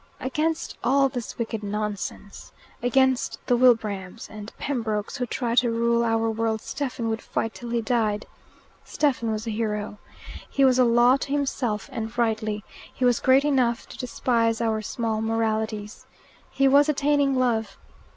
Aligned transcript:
Against 0.19 0.79
all 0.83 1.09
this 1.09 1.37
wicked 1.37 1.61
nonsense, 1.61 2.51
against 2.81 3.37
the 3.45 3.55
Wilbrahams 3.55 4.27
and 4.31 4.51
Pembrokes 4.57 5.17
who 5.17 5.27
try 5.27 5.53
to 5.53 5.69
rule 5.69 6.03
our 6.03 6.27
world 6.31 6.59
Stephen 6.61 7.07
would 7.07 7.21
fight 7.21 7.53
till 7.53 7.69
he 7.69 7.83
died. 7.83 8.25
Stephen 8.83 9.31
was 9.31 9.45
a 9.45 9.51
hero. 9.51 9.99
He 10.49 10.65
was 10.65 10.79
a 10.79 10.85
law 10.85 11.17
to 11.17 11.31
himself, 11.31 11.87
and 11.93 12.17
rightly. 12.17 12.63
He 12.91 13.05
was 13.05 13.19
great 13.19 13.45
enough 13.45 13.87
to 13.89 13.97
despise 13.99 14.59
our 14.59 14.81
small 14.81 15.21
moralities. 15.21 16.07
He 16.49 16.67
was 16.67 16.89
attaining 16.89 17.35
love. 17.37 17.77